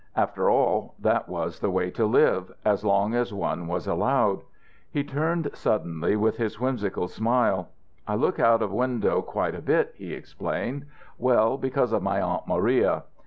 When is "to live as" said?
1.91-2.83